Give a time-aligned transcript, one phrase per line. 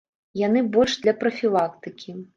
[0.41, 2.17] Яны больш для прафілактыкі.